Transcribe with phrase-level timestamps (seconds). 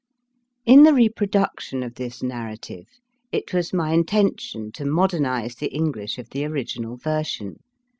[0.67, 2.87] TN the reproduction of this narrative
[3.31, 7.57] it was my intention to modernise the English of the original version.